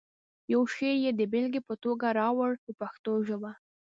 یو 0.53 0.61
شعر 0.73 0.97
یې 1.05 1.11
د 1.15 1.21
بېلګې 1.31 1.61
په 1.69 1.73
توګه 1.83 2.05
راوړو 2.19 2.61
په 2.65 2.71
پښتو 2.79 3.11
ژبه. 3.27 3.51